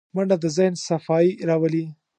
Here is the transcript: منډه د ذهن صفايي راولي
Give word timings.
منډه 0.15 0.35
د 0.43 0.45
ذهن 0.55 0.73
صفايي 0.87 1.31
راولي 1.47 1.85